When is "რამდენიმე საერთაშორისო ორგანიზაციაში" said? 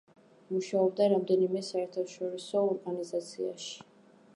1.11-3.77